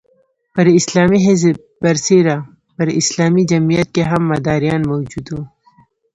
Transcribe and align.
پر 0.53 0.67
اسلامي 0.79 1.19
حزب 1.27 1.55
برسېره 1.83 2.35
په 2.75 2.81
اسلامي 3.01 3.43
جمعیت 3.51 3.87
کې 3.95 4.03
هم 4.11 4.21
مداریان 4.31 4.81
موجود 4.91 5.25
وو. 5.33 5.43